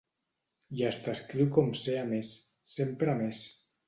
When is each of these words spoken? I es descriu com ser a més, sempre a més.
I 0.77 0.85
es 0.87 0.97
descriu 1.07 1.51
com 1.57 1.69
ser 1.79 1.97
a 2.05 2.05
més, 2.13 2.31
sempre 2.77 3.13
a 3.15 3.15
més. 3.21 3.43